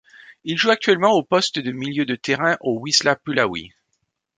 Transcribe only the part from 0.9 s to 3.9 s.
au poste de milieu de terrain au Wisła Puławy.